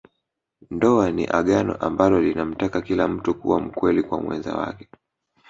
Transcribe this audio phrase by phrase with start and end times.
[0.71, 4.89] Ndoa ni Agano ambalo linamtaka kila mtu kuwa mkweli kwa mwenza wake